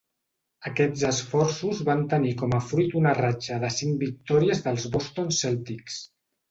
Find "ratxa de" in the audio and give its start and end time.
3.23-3.73